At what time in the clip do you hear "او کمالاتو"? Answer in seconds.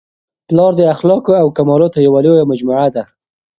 1.41-1.99